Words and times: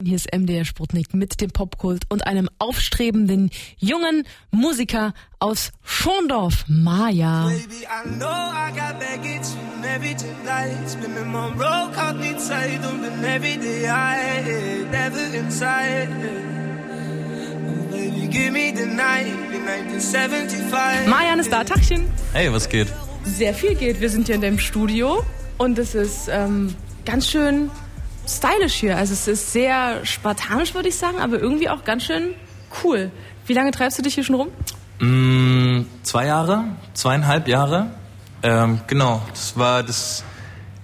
Hier 0.00 0.14
ist 0.14 0.32
MDR 0.32 0.64
Sputnik 0.64 1.12
mit 1.12 1.40
dem 1.40 1.50
Popkult 1.50 2.04
und 2.08 2.24
einem 2.24 2.48
aufstrebenden 2.60 3.50
jungen 3.78 4.22
Musiker 4.52 5.12
aus 5.40 5.72
Schondorf, 5.82 6.64
Maja. 6.68 7.48
Baby, 7.48 7.82
I 7.82 8.08
know 8.16 8.28
I 8.28 8.70
got 8.70 9.00
baggage 9.00 9.44
from 9.44 9.82
every 9.82 10.14
night. 10.44 10.88
Spinning 10.88 11.32
my 11.32 11.48
road, 11.48 11.92
caught 11.94 12.16
me 12.16 12.32
tight 12.34 12.78
on 12.86 13.02
the 13.02 13.28
every 13.28 13.56
day 13.56 13.88
I 13.88 14.86
never 14.88 15.36
inside. 15.36 16.08
Baby, 17.90 18.28
give 18.28 18.52
me 18.52 18.70
the 18.72 18.86
night, 18.86 19.26
in 19.52 19.66
1975. 19.66 21.08
Mayan 21.08 21.40
ist 21.40 21.52
da, 21.52 21.64
Tachchen. 21.64 22.04
Hey, 22.32 22.52
was 22.52 22.68
geht? 22.68 22.86
Sehr 23.24 23.52
viel 23.52 23.74
geht. 23.74 24.00
Wir 24.00 24.10
sind 24.10 24.26
hier 24.26 24.36
in 24.36 24.42
deinem 24.42 24.60
Studio 24.60 25.24
und 25.56 25.76
es 25.76 25.96
ist 25.96 26.28
ähm, 26.30 26.72
ganz 27.04 27.28
schön 27.28 27.72
stylisch 28.28 28.74
hier. 28.74 28.96
Also 28.96 29.12
es 29.12 29.26
ist 29.26 29.52
sehr 29.52 30.04
spartanisch, 30.04 30.74
würde 30.74 30.88
ich 30.88 30.96
sagen, 30.96 31.18
aber 31.18 31.40
irgendwie 31.40 31.68
auch 31.68 31.84
ganz 31.84 32.04
schön 32.04 32.34
cool. 32.84 33.10
Wie 33.46 33.54
lange 33.54 33.70
treibst 33.70 33.98
du 33.98 34.02
dich 34.02 34.14
hier 34.14 34.24
schon 34.24 34.36
rum? 34.36 34.48
Mm, 35.00 35.86
zwei 36.02 36.26
Jahre, 36.26 36.64
zweieinhalb 36.94 37.48
Jahre. 37.48 37.90
Ähm, 38.42 38.80
genau, 38.86 39.22
das 39.30 39.56
war 39.56 39.82
das 39.82 40.24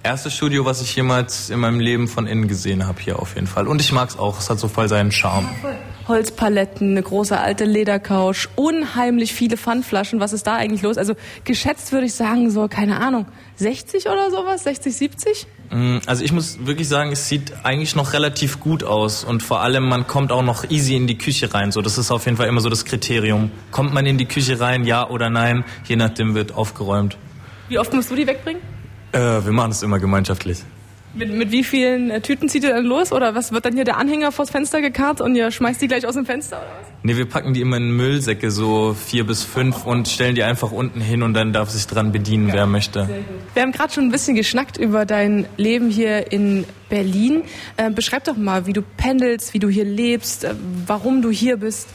erste 0.03 0.29
Studio, 0.29 0.65
was 0.65 0.81
ich 0.81 0.95
jemals 0.95 1.49
in 1.49 1.59
meinem 1.59 1.79
Leben 1.79 2.07
von 2.07 2.27
innen 2.27 2.47
gesehen 2.47 2.85
habe 2.87 3.01
hier 3.01 3.19
auf 3.19 3.35
jeden 3.35 3.47
Fall. 3.47 3.67
Und 3.67 3.81
ich 3.81 3.91
mag 3.91 4.09
es 4.09 4.17
auch, 4.17 4.39
es 4.39 4.49
hat 4.49 4.59
so 4.59 4.67
voll 4.67 4.87
seinen 4.87 5.11
Charme. 5.11 5.49
Holzpaletten, 6.07 6.91
eine 6.91 7.01
große 7.01 7.37
alte 7.37 7.65
Ledercouch, 7.65 8.47
unheimlich 8.55 9.33
viele 9.33 9.57
Pfandflaschen. 9.57 10.19
Was 10.19 10.33
ist 10.33 10.45
da 10.45 10.55
eigentlich 10.55 10.83
los? 10.83 10.97
Also 10.97 11.15
geschätzt 11.43 11.91
würde 11.91 12.05
ich 12.05 12.13
sagen, 12.13 12.51
so, 12.51 12.67
keine 12.67 12.99
Ahnung, 12.99 13.25
60 13.55 14.05
oder 14.07 14.29
sowas? 14.29 14.63
60, 14.63 14.95
70? 14.95 15.47
Mm, 15.71 15.97
also 16.05 16.23
ich 16.23 16.31
muss 16.31 16.65
wirklich 16.65 16.87
sagen, 16.87 17.11
es 17.11 17.27
sieht 17.27 17.53
eigentlich 17.63 17.95
noch 17.95 18.13
relativ 18.13 18.59
gut 18.59 18.83
aus 18.83 19.23
und 19.23 19.43
vor 19.43 19.61
allem 19.61 19.87
man 19.87 20.07
kommt 20.07 20.31
auch 20.31 20.43
noch 20.43 20.69
easy 20.69 20.95
in 20.95 21.07
die 21.07 21.17
Küche 21.17 21.53
rein. 21.53 21.71
So, 21.71 21.81
das 21.81 21.97
ist 21.97 22.11
auf 22.11 22.25
jeden 22.25 22.37
Fall 22.37 22.47
immer 22.47 22.61
so 22.61 22.69
das 22.69 22.85
Kriterium. 22.85 23.51
Kommt 23.71 23.93
man 23.93 24.05
in 24.05 24.17
die 24.17 24.25
Küche 24.25 24.59
rein, 24.59 24.85
ja 24.85 25.09
oder 25.09 25.29
nein? 25.29 25.63
Je 25.85 25.95
nachdem 25.95 26.35
wird 26.35 26.53
aufgeräumt. 26.53 27.17
Wie 27.69 27.79
oft 27.79 27.93
musst 27.93 28.11
du 28.11 28.15
die 28.15 28.27
wegbringen? 28.27 28.61
Äh, 29.11 29.19
wir 29.19 29.51
machen 29.51 29.71
es 29.71 29.81
immer 29.81 29.99
gemeinschaftlich. 29.99 30.63
Mit, 31.15 31.33
mit 31.33 31.51
wie 31.51 31.63
vielen 31.63 32.11
äh, 32.11 32.19
Tüten 32.19 32.49
zieht 32.49 32.63
ihr 32.63 32.71
dann 32.71 32.85
los? 32.85 33.11
Oder 33.11 33.35
was 33.35 33.51
wird 33.53 33.65
dann 33.65 33.73
hier 33.73 33.85
der 33.85 33.97
Anhänger 33.97 34.31
vors 34.31 34.49
Fenster 34.49 34.81
gekarrt 34.81 35.21
und 35.21 35.35
ihr 35.35 35.49
schmeißt 35.49 35.81
die 35.81 35.87
gleich 35.87 36.05
aus 36.05 36.15
dem 36.15 36.25
Fenster 36.25 36.57
oder 36.57 36.67
was? 36.81 36.87
Nee, 37.03 37.15
wir 37.15 37.25
packen 37.25 37.53
die 37.53 37.61
immer 37.61 37.77
in 37.77 37.95
Müllsäcke, 37.95 38.51
so 38.51 38.93
vier 38.93 39.25
bis 39.25 39.43
fünf 39.43 39.85
und 39.85 40.07
stellen 40.07 40.35
die 40.35 40.43
einfach 40.43 40.71
unten 40.71 40.99
hin 40.99 41.23
und 41.23 41.33
dann 41.33 41.53
darf 41.53 41.69
sich 41.69 41.87
dran 41.87 42.11
bedienen, 42.11 42.49
ja. 42.49 42.55
wer 42.55 42.65
möchte. 42.65 43.07
Wir 43.53 43.63
haben 43.63 43.71
gerade 43.71 43.93
schon 43.93 44.05
ein 44.05 44.11
bisschen 44.11 44.35
geschnackt 44.35 44.77
über 44.77 45.05
dein 45.05 45.45
Leben 45.55 45.89
hier 45.89 46.31
in 46.31 46.65
Berlin. 46.89 47.43
Äh, 47.77 47.91
beschreib 47.91 48.25
doch 48.25 48.37
mal, 48.37 48.65
wie 48.65 48.73
du 48.73 48.81
pendelst, 48.81 49.53
wie 49.53 49.59
du 49.59 49.69
hier 49.69 49.85
lebst, 49.85 50.43
äh, 50.43 50.53
warum 50.85 51.21
du 51.21 51.29
hier 51.31 51.57
bist. 51.57 51.87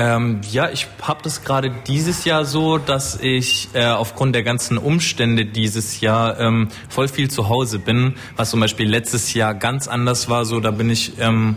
Ähm, 0.00 0.42
ja, 0.52 0.70
ich 0.70 0.86
habe 1.02 1.22
das 1.24 1.42
gerade 1.42 1.72
dieses 1.88 2.24
Jahr 2.24 2.44
so, 2.44 2.78
dass 2.78 3.18
ich 3.20 3.70
äh, 3.72 3.86
aufgrund 3.86 4.32
der 4.32 4.44
ganzen 4.44 4.78
Umstände 4.78 5.44
dieses 5.44 6.00
Jahr 6.00 6.38
ähm, 6.38 6.68
voll 6.88 7.08
viel 7.08 7.28
zu 7.28 7.48
Hause 7.48 7.80
bin, 7.80 8.14
was 8.36 8.50
zum 8.50 8.60
Beispiel 8.60 8.88
letztes 8.88 9.34
Jahr 9.34 9.54
ganz 9.54 9.88
anders 9.88 10.28
war. 10.28 10.44
So, 10.44 10.60
da 10.60 10.70
bin 10.70 10.88
ich 10.88 11.18
ähm, 11.18 11.56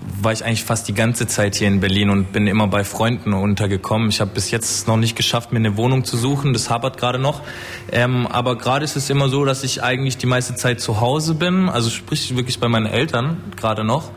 war 0.00 0.32
ich 0.32 0.44
eigentlich 0.44 0.64
fast 0.64 0.88
die 0.88 0.94
ganze 0.94 1.26
Zeit 1.26 1.56
hier 1.56 1.68
in 1.68 1.80
Berlin 1.80 2.10
und 2.10 2.32
bin 2.32 2.46
immer 2.46 2.66
bei 2.66 2.84
Freunden 2.84 3.32
untergekommen. 3.32 4.08
Ich 4.08 4.20
habe 4.20 4.30
bis 4.32 4.50
jetzt 4.50 4.86
noch 4.88 4.96
nicht 4.96 5.16
geschafft, 5.16 5.52
mir 5.52 5.58
eine 5.58 5.76
Wohnung 5.76 6.04
zu 6.04 6.16
suchen. 6.16 6.52
Das 6.52 6.70
hapert 6.70 6.96
gerade 6.96 7.18
noch. 7.18 7.42
Ähm, 7.90 8.26
aber 8.26 8.56
gerade 8.56 8.84
ist 8.84 8.96
es 8.96 9.10
immer 9.10 9.28
so, 9.28 9.44
dass 9.44 9.64
ich 9.64 9.82
eigentlich 9.82 10.16
die 10.16 10.26
meiste 10.26 10.54
Zeit 10.54 10.80
zu 10.80 11.00
Hause 11.00 11.34
bin. 11.34 11.68
Also 11.68 11.90
sprich 11.90 12.36
wirklich 12.36 12.60
bei 12.60 12.68
meinen 12.68 12.86
Eltern 12.86 13.42
gerade 13.56 13.84
noch. 13.84 14.10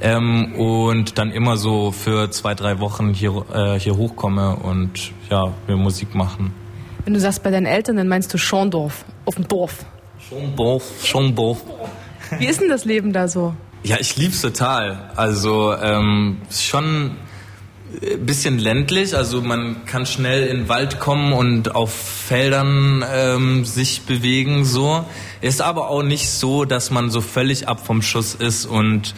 Ähm, 0.00 0.54
und 0.56 1.18
dann 1.18 1.30
immer 1.30 1.56
so 1.56 1.92
für 1.92 2.30
zwei, 2.30 2.54
drei 2.54 2.80
Wochen 2.80 3.14
hier, 3.14 3.44
äh, 3.52 3.78
hier 3.78 3.96
hochkomme 3.96 4.56
und 4.56 5.12
ja, 5.30 5.52
wir 5.66 5.76
Musik 5.76 6.14
machen. 6.14 6.52
Wenn 7.04 7.14
du 7.14 7.20
sagst 7.20 7.42
bei 7.42 7.50
deinen 7.50 7.66
Eltern, 7.66 7.96
dann 7.96 8.08
meinst 8.08 8.34
du 8.34 8.38
Schondorf, 8.38 9.04
auf 9.24 9.36
dem 9.36 9.48
Dorf. 9.48 9.84
Schondorf, 10.28 10.84
Schondorf. 11.04 11.62
Wie 12.38 12.46
ist 12.46 12.60
denn 12.60 12.68
das 12.68 12.84
Leben 12.84 13.12
da 13.12 13.28
so? 13.28 13.54
Ja, 13.84 13.96
ich 14.00 14.16
lieb's 14.16 14.40
total. 14.40 15.10
Also 15.14 15.74
ähm, 15.74 16.38
schon 16.50 17.16
ein 18.02 18.26
bisschen 18.26 18.58
ländlich, 18.58 19.16
also 19.16 19.40
man 19.40 19.86
kann 19.86 20.04
schnell 20.04 20.46
in 20.48 20.58
den 20.58 20.68
Wald 20.68 21.00
kommen 21.00 21.32
und 21.32 21.74
auf 21.74 21.94
Feldern 21.94 23.04
ähm, 23.10 23.64
sich 23.64 24.02
bewegen 24.02 24.64
so. 24.64 25.04
Ist 25.40 25.62
aber 25.62 25.88
auch 25.88 26.02
nicht 26.02 26.28
so, 26.28 26.64
dass 26.64 26.90
man 26.90 27.10
so 27.10 27.20
völlig 27.20 27.68
ab 27.68 27.86
vom 27.86 28.02
Schuss 28.02 28.34
ist 28.34 28.66
und 28.66 29.14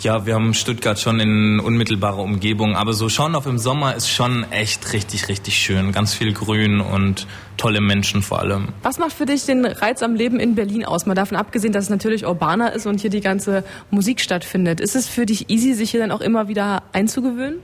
ja, 0.00 0.26
wir 0.26 0.34
haben 0.34 0.54
Stuttgart 0.54 0.98
schon 0.98 1.20
in 1.20 1.60
unmittelbarer 1.60 2.18
Umgebung, 2.18 2.76
aber 2.76 2.92
so 2.92 3.08
schauen 3.08 3.34
auf 3.34 3.46
im 3.46 3.58
Sommer 3.58 3.94
ist 3.94 4.08
schon 4.08 4.44
echt 4.52 4.92
richtig, 4.92 5.28
richtig 5.28 5.56
schön. 5.56 5.92
Ganz 5.92 6.14
viel 6.14 6.32
Grün 6.32 6.80
und 6.80 7.26
tolle 7.56 7.80
Menschen 7.80 8.22
vor 8.22 8.40
allem. 8.40 8.68
Was 8.82 8.98
macht 8.98 9.12
für 9.12 9.26
dich 9.26 9.44
den 9.44 9.64
Reiz 9.64 10.02
am 10.02 10.14
Leben 10.14 10.38
in 10.38 10.54
Berlin 10.54 10.84
aus? 10.84 11.06
Mal 11.06 11.14
davon 11.14 11.36
abgesehen, 11.36 11.72
dass 11.72 11.84
es 11.84 11.90
natürlich 11.90 12.24
urbaner 12.26 12.72
ist 12.72 12.86
und 12.86 13.00
hier 13.00 13.10
die 13.10 13.20
ganze 13.20 13.64
Musik 13.90 14.20
stattfindet. 14.20 14.80
Ist 14.80 14.94
es 14.94 15.08
für 15.08 15.26
dich 15.26 15.50
easy, 15.50 15.74
sich 15.74 15.90
hier 15.90 16.00
dann 16.00 16.12
auch 16.12 16.20
immer 16.20 16.48
wieder 16.48 16.84
einzugewöhnen? 16.92 17.58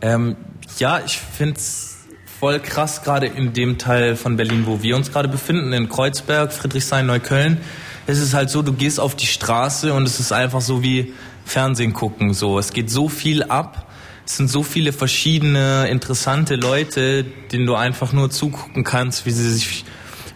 Ähm, 0.00 0.36
ja, 0.78 1.00
ich 1.04 1.18
finde 1.18 1.56
es 1.56 1.96
voll 2.38 2.60
krass, 2.60 3.02
gerade 3.02 3.26
in 3.26 3.52
dem 3.52 3.78
Teil 3.78 4.14
von 4.14 4.36
Berlin, 4.36 4.64
wo 4.66 4.82
wir 4.82 4.94
uns 4.94 5.10
gerade 5.10 5.28
befinden, 5.28 5.72
in 5.72 5.88
Kreuzberg, 5.88 6.52
Friedrichshain, 6.52 7.06
Neukölln. 7.06 7.58
Es 8.06 8.20
ist 8.20 8.34
halt 8.34 8.50
so, 8.50 8.62
du 8.62 8.72
gehst 8.72 9.00
auf 9.00 9.16
die 9.16 9.26
Straße 9.26 9.92
und 9.92 10.04
es 10.04 10.20
ist 10.20 10.32
einfach 10.32 10.60
so 10.60 10.82
wie 10.82 11.12
Fernsehen 11.46 11.94
gucken. 11.94 12.34
So, 12.34 12.58
es 12.58 12.72
geht 12.72 12.90
so 12.90 13.08
viel 13.08 13.44
ab. 13.44 13.86
Es 14.26 14.36
sind 14.36 14.50
so 14.50 14.62
viele 14.64 14.92
verschiedene 14.92 15.88
interessante 15.88 16.56
Leute, 16.56 17.24
denen 17.24 17.64
du 17.64 17.76
einfach 17.76 18.12
nur 18.12 18.28
zugucken 18.28 18.82
kannst, 18.82 19.24
wie 19.24 19.30
sie 19.30 19.50
sich 19.50 19.84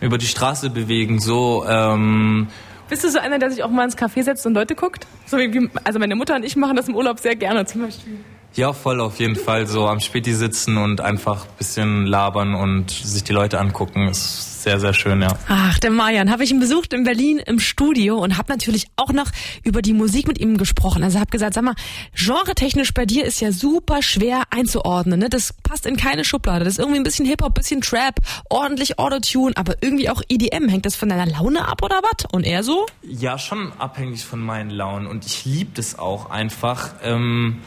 über 0.00 0.16
die 0.16 0.26
Straße 0.26 0.70
bewegen. 0.70 1.18
So. 1.18 1.66
Ähm, 1.68 2.46
bist 2.88 3.04
du 3.04 3.10
so 3.10 3.18
einer, 3.18 3.38
der 3.38 3.50
sich 3.50 3.62
auch 3.62 3.70
mal 3.70 3.84
ins 3.84 3.98
Café 3.98 4.22
setzt 4.22 4.46
und 4.46 4.54
Leute 4.54 4.74
guckt? 4.74 5.06
So 5.26 5.38
wie, 5.38 5.68
also 5.84 5.98
meine 5.98 6.14
Mutter 6.14 6.36
und 6.36 6.44
ich 6.44 6.56
machen 6.56 6.76
das 6.76 6.88
im 6.88 6.94
Urlaub 6.94 7.18
sehr 7.18 7.36
gerne 7.36 7.66
zum 7.66 7.82
Beispiel. 7.82 8.18
Ja, 8.56 8.72
voll 8.72 9.00
auf 9.00 9.20
jeden 9.20 9.36
Fall. 9.36 9.66
So 9.66 9.86
am 9.86 10.00
Späti 10.00 10.34
sitzen 10.34 10.76
und 10.76 11.00
einfach 11.00 11.44
ein 11.44 11.56
bisschen 11.58 12.06
labern 12.06 12.54
und 12.54 12.90
sich 12.90 13.22
die 13.22 13.32
Leute 13.32 13.60
angucken. 13.60 14.08
Ist 14.08 14.62
sehr, 14.62 14.80
sehr 14.80 14.92
schön, 14.92 15.22
ja. 15.22 15.38
Ach, 15.48 15.78
der 15.78 15.90
Marian, 15.90 16.30
habe 16.30 16.44
ich 16.44 16.50
ihn 16.50 16.60
besucht 16.60 16.92
in 16.92 17.04
Berlin 17.04 17.38
im 17.38 17.60
Studio 17.60 18.18
und 18.18 18.36
habe 18.36 18.52
natürlich 18.52 18.88
auch 18.96 19.12
noch 19.12 19.30
über 19.62 19.82
die 19.82 19.92
Musik 19.92 20.26
mit 20.26 20.38
ihm 20.38 20.58
gesprochen. 20.58 21.02
Also 21.04 21.18
habe 21.18 21.30
gesagt, 21.30 21.54
sag 21.54 21.64
mal, 21.64 21.76
genre-technisch 22.14 22.92
bei 22.92 23.06
dir 23.06 23.24
ist 23.24 23.40
ja 23.40 23.52
super 23.52 24.02
schwer 24.02 24.42
einzuordnen. 24.50 25.20
Ne? 25.20 25.28
Das 25.30 25.54
passt 25.62 25.86
in 25.86 25.96
keine 25.96 26.24
Schublade. 26.24 26.64
Das 26.64 26.74
ist 26.74 26.78
irgendwie 26.80 26.98
ein 26.98 27.04
bisschen 27.04 27.26
Hip-Hop, 27.26 27.54
bisschen 27.54 27.80
Trap, 27.80 28.16
ordentlich 28.50 28.98
Autotune, 28.98 29.56
aber 29.56 29.76
irgendwie 29.80 30.10
auch 30.10 30.22
EDM. 30.28 30.68
Hängt 30.68 30.86
das 30.86 30.96
von 30.96 31.08
deiner 31.08 31.26
Laune 31.26 31.66
ab 31.66 31.82
oder 31.82 32.00
was? 32.02 32.26
Und 32.32 32.44
er 32.44 32.64
so? 32.64 32.86
Ja, 33.02 33.38
schon 33.38 33.72
abhängig 33.78 34.24
von 34.24 34.40
meinen 34.40 34.70
Launen. 34.70 35.06
Und 35.06 35.24
ich 35.24 35.44
liebe 35.44 35.70
das 35.74 35.98
auch 35.98 36.30
einfach. 36.30 36.90
Ähm 37.02 37.60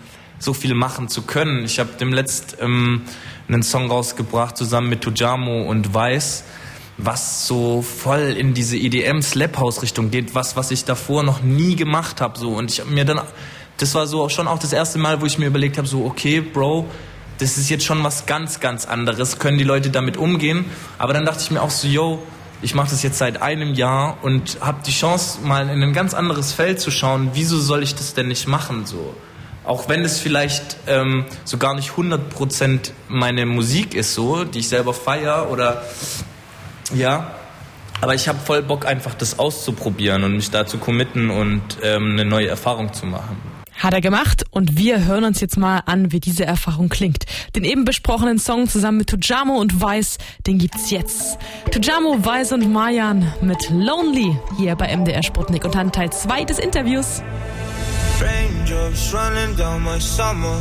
so 0.44 0.54
viel 0.54 0.76
machen 0.76 1.08
zu 1.08 1.22
können. 1.22 1.64
Ich 1.64 1.80
habe 1.80 1.94
dem 1.94 2.12
letzt 2.12 2.58
ähm, 2.60 3.04
einen 3.48 3.64
Song 3.64 3.90
rausgebracht 3.90 4.58
zusammen 4.58 4.90
mit 4.90 5.02
Tujamo 5.02 5.64
und 5.64 5.94
Weiß, 5.94 6.44
was 6.98 7.48
so 7.48 7.82
voll 7.82 8.36
in 8.38 8.54
diese 8.54 8.78
EDM 8.78 9.22
Slap 9.22 9.58
House 9.58 9.82
Richtung 9.82 10.12
geht, 10.12 10.36
was 10.36 10.56
was 10.56 10.72
ich 10.72 10.86
davor 10.86 11.24
noch 11.24 11.42
nie 11.42 11.76
gemacht 11.76 12.22
habe 12.22 12.38
so 12.38 12.52
und 12.52 12.72
ich 12.72 12.80
habe 12.80 12.92
mir 12.92 13.06
dann 13.06 13.22
das 13.78 13.96
war 13.96 14.06
so 14.06 14.30
schon 14.30 14.48
auch 14.48 14.60
das 14.60 14.74
erste 14.74 15.00
Mal, 15.00 15.22
wo 15.22 15.26
ich 15.26 15.40
mir 15.40 15.48
überlegt 15.48 15.78
habe 15.78 15.88
so 15.88 16.06
okay, 16.06 16.42
Bro, 16.42 16.86
das 17.40 17.58
ist 17.58 17.70
jetzt 17.70 17.86
schon 17.86 18.04
was 18.04 18.26
ganz 18.26 18.60
ganz 18.60 18.86
anderes, 18.86 19.40
können 19.40 19.58
die 19.58 19.64
Leute 19.64 19.90
damit 19.90 20.18
umgehen, 20.18 20.66
aber 20.98 21.14
dann 21.14 21.26
dachte 21.26 21.42
ich 21.42 21.52
mir 21.52 21.62
auch 21.62 21.72
so, 21.72 21.88
yo, 21.88 22.22
ich 22.62 22.76
mache 22.76 22.92
das 22.92 23.02
jetzt 23.02 23.18
seit 23.18 23.42
einem 23.42 23.74
Jahr 23.74 24.18
und 24.22 24.60
habe 24.62 24.82
die 24.86 24.92
Chance 24.92 25.40
mal 25.44 25.68
in 25.70 25.82
ein 25.82 25.94
ganz 25.94 26.14
anderes 26.14 26.54
Feld 26.54 26.80
zu 26.80 26.92
schauen, 26.92 27.32
wieso 27.34 27.60
soll 27.60 27.82
ich 27.82 27.96
das 27.96 28.14
denn 28.14 28.28
nicht 28.28 28.48
machen 28.48 28.86
so? 28.86 29.16
Auch 29.64 29.90
wenn 29.90 30.02
es 30.04 30.20
vielleicht 30.20 30.78
ähm, 30.88 31.26
so 31.46 31.58
gar 31.58 31.76
nicht 31.76 31.92
100% 31.92 32.92
meine 33.08 33.46
Musik 33.46 33.94
ist, 33.94 34.14
so, 34.14 34.44
die 34.44 34.60
ich 34.60 34.70
selber 34.70 34.94
feiere 34.94 35.50
oder 35.52 35.84
ja, 36.94 37.36
aber 38.02 38.16
ich 38.16 38.28
habe 38.28 38.40
voll 38.40 38.62
Bock 38.62 38.86
einfach 38.86 39.14
das 39.14 39.40
auszuprobieren 39.40 40.24
und 40.24 40.34
mich 40.36 40.52
da 40.52 40.66
zu 40.66 40.78
committen 40.78 41.30
und 41.30 41.62
ähm, 41.82 42.12
eine 42.12 42.26
neue 42.26 42.48
Erfahrung 42.48 42.94
zu 42.94 43.06
machen. 43.06 43.38
Hat 43.80 43.94
er 43.94 44.02
gemacht 44.02 44.46
und 44.52 44.78
wir 44.78 45.06
hören 45.06 45.24
uns 45.24 45.42
jetzt 45.42 45.58
mal 45.58 45.80
an, 45.86 46.12
wie 46.12 46.20
diese 46.20 46.46
Erfahrung 46.46 46.90
klingt. 46.90 47.26
Den 47.56 47.64
eben 47.64 47.86
besprochenen 47.86 48.38
Song 48.38 48.68
zusammen 48.68 49.00
mit 49.00 49.10
Tujamo 49.10 49.56
und 49.56 49.82
Weiß, 49.82 50.18
den 50.46 50.60
gibt's 50.60 50.92
jetzt. 50.92 51.38
Tujamo, 51.72 52.24
Weiß 52.24 52.52
und 52.52 52.72
Mayan 52.72 53.34
mit 53.42 53.70
Lonely 53.70 54.38
hier 54.58 54.76
bei 54.76 54.96
MDR 54.96 55.24
Sputnik 55.24 55.66
und 55.66 55.76
dann 55.76 55.92
Teil 55.92 56.12
2 56.12 56.44
des 56.44 56.60
Interviews. 56.60 57.24
Raindrops 58.64 59.14
running 59.14 59.56
down 59.56 59.82
my 59.82 60.00
summer. 60.00 60.56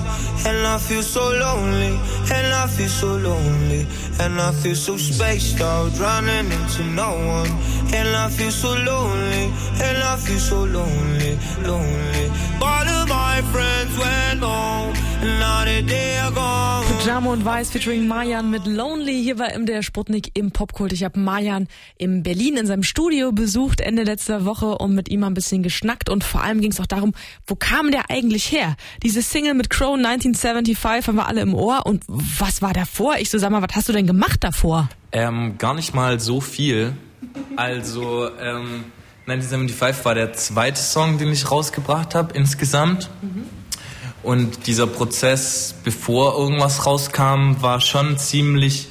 And 0.47 0.67
I 0.67 0.79
feel 0.79 1.03
so 1.03 1.21
lonely, 1.21 1.99
and 2.33 2.55
I 2.55 2.67
feel 2.67 2.89
so 2.89 3.17
lonely. 3.17 3.87
And 4.21 4.41
I 4.41 4.53
feel 4.53 4.75
so 4.75 4.97
spaced 4.97 5.61
out, 5.61 5.99
running 5.99 6.51
into 6.51 6.85
no 6.85 7.11
one. 7.27 7.51
And 7.95 8.09
I 8.17 8.29
feel 8.31 8.51
so 8.51 8.75
lonely, 8.75 9.45
and 9.83 9.99
I 10.03 10.17
feel 10.17 10.39
so 10.39 10.65
lonely, 10.65 11.39
lonely. 11.63 12.27
All 12.61 12.89
of 12.89 13.09
my 13.09 13.43
friends 13.53 13.99
went 13.99 14.41
home, 14.41 14.95
and 15.23 15.41
now 15.41 15.65
they 15.65 16.19
are 16.19 16.33
gone. 16.33 16.82
Pyjama 17.03 17.33
und 17.33 17.45
Weiß 17.45 17.71
featuring 17.71 18.07
Mayan 18.07 18.49
mit 18.49 18.65
Lonely. 18.65 19.25
Hier 19.25 19.37
war 19.37 19.59
MDR 19.59 19.83
Sputnik 19.83 20.39
im 20.39 20.53
Popkult. 20.53 20.93
Ich 20.93 21.03
habe 21.03 21.19
Mayan 21.19 21.67
in 21.99 22.23
Berlin 22.23 22.57
in 22.57 22.69
seinem 22.69 22.85
Studio 22.85 23.33
besucht 23.33 23.81
Ende 23.81 24.05
letzter 24.05 24.45
Woche 24.45 24.79
und 24.79 24.95
mit 24.95 25.09
ihm 25.09 25.25
ein 25.25 25.35
bisschen 25.35 25.65
geschnackt. 25.65 26.09
Und 26.09 26.23
vor 26.23 26.45
allem 26.45 26.61
ging 26.61 26.71
es 26.71 26.79
auch 26.79 26.87
darum, 26.87 27.13
wo 27.45 27.57
kam 27.57 27.91
der 27.91 28.09
eigentlich 28.09 28.53
her? 28.53 28.77
Diese 29.03 29.21
Single 29.21 29.55
mit 29.55 29.69
Crow 29.69 29.97
1975 29.97 31.09
haben 31.09 31.17
wir 31.17 31.27
alle 31.27 31.41
im 31.41 31.55
Ohr. 31.55 31.87
Und 31.87 32.05
was 32.07 32.63
war 32.63 32.73
davor? 32.73 33.17
Ich 33.19 33.31
so, 33.31 33.39
sag 33.39 33.51
mal, 33.51 33.63
was 33.63 33.75
hast 33.75 33.89
du 33.89 33.93
denn 33.93 34.07
gemacht 34.07 34.45
davor? 34.45 34.89
Ähm, 35.11 35.59
gar 35.59 35.75
nicht 35.75 35.97
mal 35.97 36.21
so 36.21 36.41
viel. 36.41 36.93
Also, 37.57 38.29
ähm, 38.41 38.85
1975 39.27 40.05
war 40.05 40.15
der 40.15 40.35
zweite 40.35 40.81
Song, 40.81 41.19
den 41.19 41.33
ich 41.33 41.51
rausgebracht 41.51 42.15
habe 42.15 42.33
insgesamt. 42.39 43.11
Mhm. 43.23 43.62
Und 44.23 44.67
dieser 44.67 44.87
Prozess, 44.87 45.75
bevor 45.83 46.39
irgendwas 46.39 46.87
rauskam, 46.87 47.61
war 47.61 47.81
schon 47.81 48.19
ziemlich 48.19 48.89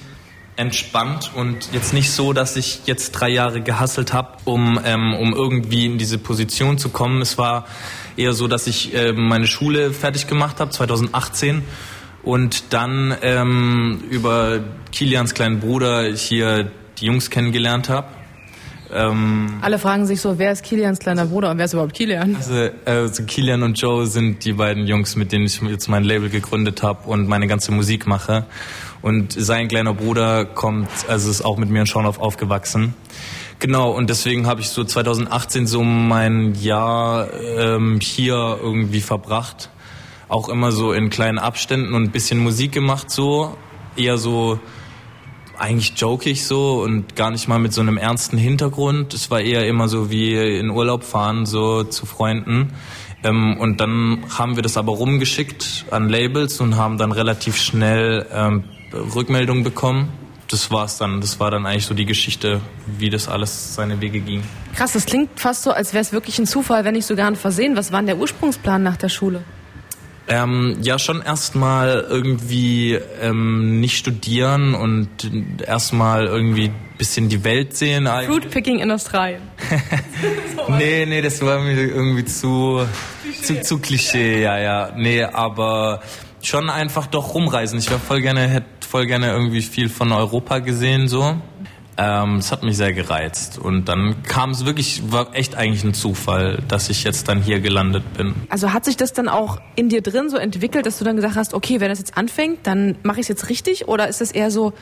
entspannt 0.58 1.32
und 1.34 1.70
jetzt 1.72 1.94
nicht 1.94 2.12
so, 2.12 2.34
dass 2.34 2.56
ich 2.58 2.82
jetzt 2.86 3.12
drei 3.12 3.30
Jahre 3.30 3.62
gehasselt 3.62 4.14
habe, 4.14 4.38
um, 4.46 4.80
ähm, 4.84 5.14
um 5.14 5.34
irgendwie 5.34 5.86
in 5.86 5.98
diese 5.98 6.18
Position 6.18 6.78
zu 6.78 6.90
kommen. 6.90 7.22
Es 7.22 7.38
war 7.38 7.66
eher 8.18 8.34
so, 8.34 8.48
dass 8.48 8.68
ich 8.68 8.94
äh, 8.94 9.14
meine 9.14 9.48
Schule 9.48 9.92
fertig 9.92 10.28
gemacht 10.28 10.60
habe, 10.60 10.70
2018 10.70 11.64
und 12.24 12.74
dann 12.74 13.16
ähm, 13.22 14.04
über 14.10 14.60
Kilians 14.92 15.34
kleinen 15.34 15.62
Bruder 15.62 16.04
hier 16.14 16.70
die 17.00 17.06
Jungs 17.06 17.30
kennengelernt 17.30 17.90
habe 17.90 18.08
ähm, 18.94 19.60
Alle 19.62 19.80
fragen 19.80 20.06
sich 20.06 20.22
so, 20.22 20.38
wer 20.38 20.52
ist 20.52 20.64
Kilians 20.64 21.00
kleiner 21.00 21.26
Bruder 21.26 21.52
und 21.52 21.58
wer 21.58 21.66
ist 21.66 21.74
überhaupt 21.74 21.94
Kilian? 21.94 22.36
Also, 22.36 22.70
also 22.86 23.24
Kilian 23.24 23.64
und 23.64 23.80
Joe 23.80 24.06
sind 24.06 24.44
die 24.46 24.54
beiden 24.54 24.88
Jungs, 24.88 25.16
mit 25.16 25.32
denen 25.32 25.46
ich 25.46 25.62
jetzt 25.62 25.88
mein 25.88 26.04
Label 26.04 26.30
gegründet 26.30 26.84
habe 26.84 27.10
und 27.10 27.28
meine 27.28 27.48
ganze 27.48 27.72
Musik 27.72 28.08
mache. 28.08 28.46
Und 29.02 29.34
sein 29.34 29.68
kleiner 29.68 29.94
Bruder 29.94 30.46
kommt, 30.46 30.90
also 31.08 31.30
ist 31.30 31.44
auch 31.44 31.58
mit 31.58 31.70
mir 31.70 31.82
in 31.82 31.88
Schorndorf 31.88 32.20
aufgewachsen. 32.20 32.94
Genau, 33.60 33.92
und 33.92 34.10
deswegen 34.10 34.48
habe 34.48 34.62
ich 34.62 34.70
so 34.70 34.84
2018 34.84 35.68
so 35.68 35.84
mein 35.84 36.56
Jahr 36.56 37.28
ähm, 37.58 38.00
hier 38.02 38.58
irgendwie 38.62 39.02
verbracht. 39.02 39.70
Auch 40.30 40.50
immer 40.50 40.72
so 40.72 40.94
in 40.94 41.10
kleinen 41.10 41.38
Abständen 41.38 41.94
und 41.94 42.04
ein 42.04 42.12
bisschen 42.12 42.40
Musik 42.40 42.72
gemacht 42.72 43.12
so. 43.12 43.56
Eher 43.96 44.18
so 44.18 44.60
eigentlich 45.62 45.94
jokig 45.96 46.46
so 46.46 46.82
und 46.82 47.16
gar 47.16 47.30
nicht 47.30 47.48
mal 47.48 47.60
mit 47.60 47.72
so 47.72 47.82
einem 47.82 47.98
ernsten 47.98 48.38
Hintergrund. 48.38 49.14
Es 49.14 49.30
war 49.30 49.42
eher 49.42 49.68
immer 49.68 49.88
so 49.88 50.10
wie 50.10 50.36
in 50.36 50.72
Urlaub 50.72 51.04
fahren, 51.04 51.46
so 51.46 51.84
zu 51.84 52.06
Freunden. 52.06 52.74
Ähm, 53.24 53.58
und 53.60 53.80
dann 53.80 54.24
haben 54.38 54.56
wir 54.56 54.64
das 54.64 54.76
aber 54.76 54.94
rumgeschickt 54.94 55.86
an 55.92 56.10
Labels 56.10 56.60
und 56.60 56.78
haben 56.78 56.98
dann 56.98 57.12
relativ 57.12 57.58
schnell 57.58 58.26
ähm, 58.34 58.64
Rückmeldungen 58.92 59.64
bekommen. 59.64 60.10
Das 60.50 60.72
war's 60.72 60.98
dann. 60.98 61.22
Das 61.22 61.40
war 61.40 61.52
dann 61.52 61.66
eigentlich 61.66 61.86
so 61.86 61.94
die 61.94 62.06
Geschichte, 62.06 62.60
wie 62.98 63.10
das 63.10 63.30
alles 63.30 63.76
seine 63.76 64.02
Wege 64.02 64.20
ging. 64.20 64.44
Krass, 64.76 64.94
das 64.94 65.06
klingt 65.06 65.40
fast 65.40 65.64
so, 65.64 65.72
als 65.72 65.94
wäre 65.94 66.02
es 66.02 66.12
wirklich 66.12 66.40
ein 66.40 66.48
Zufall, 66.48 66.84
wenn 66.84 66.94
nicht 66.94 67.06
sogar 67.06 67.28
ein 67.28 67.36
Versehen. 67.36 67.78
Was 67.78 67.92
war 67.92 68.00
denn 68.00 68.08
der 68.08 68.18
Ursprungsplan 68.18 68.82
nach 68.82 68.98
der 68.98 69.10
Schule? 69.10 69.44
Ähm, 70.34 70.78
ja, 70.82 70.98
schon 70.98 71.22
erstmal 71.22 72.06
irgendwie 72.10 72.98
ähm, 73.22 73.82
nicht 73.82 73.98
studieren 73.98 74.74
und 74.76 75.10
erstmal 75.68 76.26
irgendwie 76.26 76.70
ein 76.70 76.98
bisschen 76.98 77.28
die 77.28 77.44
Welt 77.44 77.76
sehen. 77.76 78.08
Fruitpicking 78.08 78.80
in 78.80 78.92
Australien. 78.92 79.42
nee, 80.78 81.06
nee, 81.06 81.22
das 81.22 81.42
war 81.42 81.60
mir 81.60 81.74
irgendwie 81.74 82.24
zu, 82.24 82.88
zu, 83.42 83.62
zu 83.62 83.80
Klischee, 83.80 84.42
ja, 84.42 84.58
ja. 84.58 84.94
Nee, 84.96 85.22
aber 85.22 86.02
schon 86.42 86.70
einfach 86.70 87.08
doch 87.08 87.34
rumreisen. 87.34 87.78
Ich 87.80 87.90
wäre 87.90 88.00
voll 88.00 88.22
gerne, 88.22 88.48
hätte 88.48 88.88
voll 88.88 89.08
gerne 89.08 89.32
irgendwie 89.32 89.62
viel 89.62 89.90
von 89.90 90.14
Europa 90.14 90.60
gesehen, 90.60 91.10
so. 91.10 91.36
Ähm, 92.02 92.38
das 92.38 92.52
hat 92.52 92.64
mich 92.64 92.78
sehr 92.78 92.94
gereizt. 92.94 93.60
Und 93.60 93.88
dann 93.88 94.24
kam 94.24 94.50
es 94.50 94.66
wirklich, 94.66 95.12
war 95.12 95.36
echt 95.36 95.56
eigentlich 95.56 95.84
ein 95.84 95.94
Zufall, 95.94 96.64
dass 96.68 96.90
ich 96.90 97.04
jetzt 97.04 97.28
dann 97.28 97.44
hier 97.44 97.60
gelandet 97.60 98.14
bin. 98.16 98.34
Also 98.50 98.74
hat 98.74 98.86
sich 98.86 98.98
das 98.98 99.14
dann 99.14 99.30
auch 99.30 99.62
in 99.76 99.90
dir 99.90 100.02
drin 100.02 100.28
so 100.30 100.38
entwickelt, 100.38 100.88
dass 100.88 100.98
du 100.98 101.06
dann 101.06 101.16
gesagt 101.16 101.36
hast, 101.36 101.54
okay, 101.54 101.80
wenn 101.80 101.90
das 101.90 102.00
jetzt 102.00 102.18
anfängt, 102.18 102.66
dann 102.66 102.98
mache 103.04 103.20
ich 103.20 103.26
es 103.26 103.28
jetzt 103.28 103.50
richtig? 103.50 103.88
Oder 103.88 104.08
ist 104.08 104.20
es 104.20 104.32
eher 104.32 104.50
so, 104.50 104.74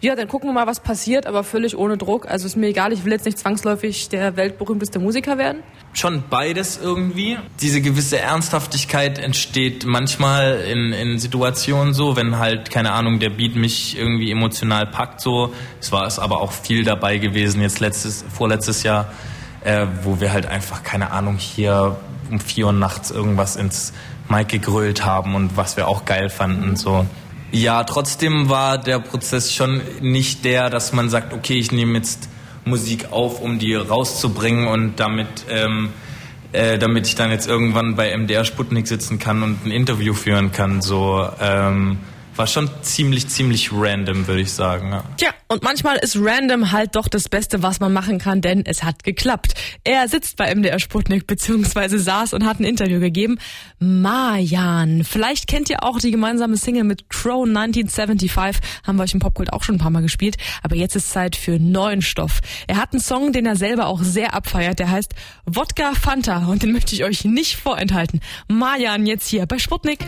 ja, 0.00 0.14
dann 0.14 0.28
gucken 0.28 0.48
wir 0.48 0.52
mal, 0.52 0.66
was 0.66 0.80
passiert, 0.80 1.26
aber 1.26 1.42
völlig 1.42 1.76
ohne 1.76 1.96
Druck. 1.96 2.28
Also 2.28 2.46
ist 2.46 2.56
mir 2.56 2.68
egal, 2.68 2.92
ich 2.92 3.04
will 3.04 3.12
jetzt 3.12 3.24
nicht 3.24 3.38
zwangsläufig 3.38 4.08
der 4.10 4.36
weltberühmteste 4.36 4.98
Musiker 4.98 5.38
werden. 5.38 5.62
Schon 5.94 6.24
beides 6.28 6.78
irgendwie. 6.82 7.38
Diese 7.60 7.80
gewisse 7.80 8.18
Ernsthaftigkeit 8.18 9.18
entsteht 9.18 9.86
manchmal 9.86 10.60
in, 10.60 10.92
in 10.92 11.18
Situationen 11.18 11.94
so, 11.94 12.14
wenn 12.16 12.38
halt, 12.38 12.70
keine 12.70 12.92
Ahnung, 12.92 13.20
der 13.20 13.30
Beat 13.30 13.56
mich 13.56 13.98
irgendwie 13.98 14.30
emotional 14.30 14.86
packt 14.86 15.20
so. 15.20 15.54
Es 15.80 15.92
war 15.92 16.06
es 16.06 16.18
aber 16.18 16.42
auch 16.42 16.52
viel 16.52 16.84
dabei 16.84 17.16
gewesen, 17.16 17.62
jetzt 17.62 17.80
letztes, 17.80 18.24
vorletztes 18.28 18.82
Jahr, 18.82 19.10
äh, 19.64 19.86
wo 20.02 20.20
wir 20.20 20.32
halt 20.32 20.44
einfach, 20.46 20.82
keine 20.82 21.10
Ahnung, 21.10 21.38
hier 21.38 21.96
um 22.30 22.38
vier 22.38 22.66
Uhr 22.66 22.72
nachts 22.72 23.10
irgendwas 23.10 23.56
ins 23.56 23.94
Mike 24.28 24.58
gegrölt 24.58 25.04
haben 25.04 25.34
und 25.34 25.56
was 25.56 25.76
wir 25.76 25.88
auch 25.88 26.04
geil 26.04 26.28
fanden, 26.28 26.76
so. 26.76 27.06
Ja, 27.56 27.84
trotzdem 27.84 28.50
war 28.50 28.76
der 28.76 28.98
Prozess 28.98 29.50
schon 29.50 29.80
nicht 30.02 30.44
der, 30.44 30.68
dass 30.68 30.92
man 30.92 31.08
sagt, 31.08 31.32
okay, 31.32 31.54
ich 31.54 31.72
nehme 31.72 31.96
jetzt 31.96 32.28
Musik 32.66 33.12
auf, 33.12 33.40
um 33.40 33.58
die 33.58 33.74
rauszubringen 33.74 34.68
und 34.68 35.00
damit, 35.00 35.26
ähm, 35.48 35.88
äh, 36.52 36.76
damit 36.76 37.06
ich 37.06 37.14
dann 37.14 37.30
jetzt 37.30 37.48
irgendwann 37.48 37.96
bei 37.96 38.14
MDR 38.14 38.44
Sputnik 38.44 38.86
sitzen 38.86 39.18
kann 39.18 39.42
und 39.42 39.64
ein 39.64 39.70
Interview 39.70 40.12
führen 40.12 40.52
kann. 40.52 40.82
So, 40.82 41.26
ähm, 41.40 42.00
war 42.38 42.46
schon 42.46 42.70
ziemlich, 42.82 43.28
ziemlich 43.28 43.70
random, 43.72 44.26
würde 44.26 44.42
ich 44.42 44.52
sagen. 44.52 44.90
Ja. 44.92 45.04
Tja, 45.16 45.30
und 45.48 45.62
manchmal 45.62 45.96
ist 45.98 46.16
random 46.18 46.72
halt 46.72 46.96
doch 46.96 47.08
das 47.08 47.28
Beste, 47.28 47.62
was 47.62 47.78
man 47.78 47.92
machen 47.92 48.18
kann, 48.18 48.40
denn 48.40 48.64
es 48.66 48.82
hat 48.82 49.04
geklappt. 49.04 49.54
Er 49.84 50.08
sitzt 50.08 50.36
bei 50.36 50.52
MDR 50.52 50.78
Sputnik, 50.78 51.26
beziehungsweise 51.26 51.98
saß 51.98 52.34
und 52.34 52.44
hat 52.44 52.58
ein 52.58 52.64
Interview 52.64 52.98
gegeben. 52.98 53.38
Mayan. 53.78 55.04
Vielleicht 55.04 55.46
kennt 55.46 55.70
ihr 55.70 55.84
auch 55.84 55.98
die 55.98 56.10
gemeinsame 56.10 56.56
Single 56.56 56.84
mit 56.84 57.08
Crow 57.10 57.46
1975. 57.46 58.60
Haben 58.86 58.96
wir 58.96 59.04
euch 59.04 59.14
im 59.14 59.20
Popkult 59.20 59.52
auch 59.52 59.62
schon 59.62 59.76
ein 59.76 59.78
paar 59.78 59.90
Mal 59.90 60.02
gespielt. 60.02 60.36
Aber 60.62 60.74
jetzt 60.74 60.96
ist 60.96 61.10
Zeit 61.10 61.36
für 61.36 61.58
neuen 61.60 62.02
Stoff. 62.02 62.40
Er 62.66 62.78
hat 62.78 62.92
einen 62.92 63.00
Song, 63.00 63.32
den 63.32 63.46
er 63.46 63.56
selber 63.56 63.86
auch 63.86 64.02
sehr 64.02 64.34
abfeiert. 64.34 64.78
Der 64.78 64.90
heißt 64.90 65.14
Wodka 65.44 65.92
Fanta. 65.94 66.46
Und 66.46 66.62
den 66.62 66.72
möchte 66.72 66.94
ich 66.94 67.04
euch 67.04 67.24
nicht 67.24 67.56
vorenthalten. 67.56 68.20
Mayan 68.48 69.06
jetzt 69.06 69.28
hier 69.28 69.46
bei 69.46 69.58
Sputnik. 69.58 70.00